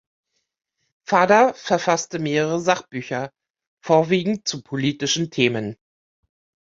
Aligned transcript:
Vader 1.05 1.53
verfasste 1.53 2.17
mehrere 2.17 2.59
Sachbücher, 2.59 3.29
vorwiegend 3.85 4.47
zu 4.47 4.63
politischen 4.63 5.29
Themen. 5.29 5.75